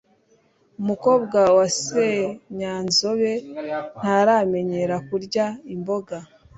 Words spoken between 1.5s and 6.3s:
wa senyanzobe ntaramenyera kurya imboga